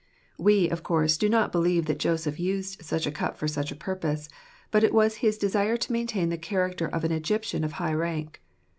We, 0.39 0.67
of 0.67 0.81
course, 0.81 1.15
do 1.15 1.29
not 1.29 1.51
believe 1.51 1.85
that 1.85 1.99
Joseph 1.99 2.39
used 2.39 2.83
such 2.83 3.05
a 3.05 3.11
cup 3.11 3.37
for 3.37 3.47
such 3.47 3.71
a 3.71 3.75
purpose; 3.75 4.29
but 4.71 4.83
it 4.83 4.95
was 4.95 5.17
his 5.17 5.37
desire 5.37 5.77
to 5.77 5.93
maintain 5.93 6.29
the 6.29 6.39
character 6.39 6.87
of 6.87 7.03
an 7.03 7.11
Egyptian 7.11 7.63
of 7.63 7.73
high 7.73 7.93
rank. 7.93 8.41